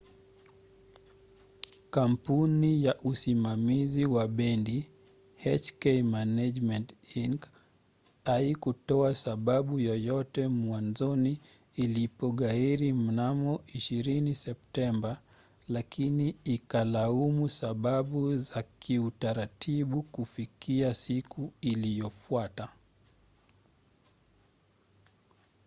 [1.91, 4.87] kampuni ya usimamizi wa bendi
[5.37, 7.45] hk management inc.
[8.25, 11.39] haikutoa sababu yoyote mwanzoni
[11.75, 15.21] ilipoghairi mnamo 20 septemba
[15.69, 22.69] lakini ikalaumu sababu za kiutaratibu kufikia siku iliyofuata